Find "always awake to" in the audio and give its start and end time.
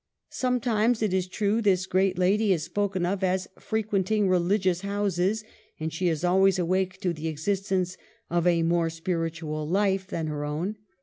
6.23-7.13